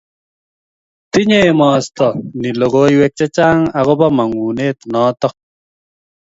tinyei 1.11 1.47
emostoo 1.51 2.13
ni 2.39 2.49
lokoywek 2.59 3.13
chechang 3.17 3.61
akopo 3.79 4.07
mangunet 4.17 4.77
noto 4.91 5.27